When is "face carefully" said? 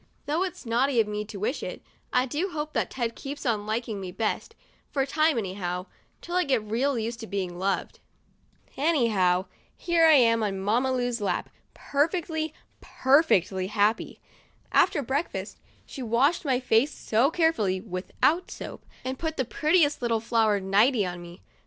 16.59-17.79